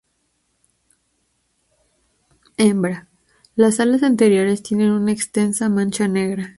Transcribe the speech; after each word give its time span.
Hembra: 2.57 3.07
Las 3.55 3.79
alas 3.79 4.01
anteriores 4.01 4.63
tienen 4.63 4.89
una 4.89 5.11
extensa 5.11 5.69
mancha 5.69 6.07
negra. 6.07 6.49